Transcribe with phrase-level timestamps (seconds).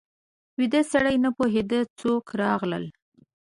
[0.57, 2.85] ویده سړی نه پوهېږي څوک راغلل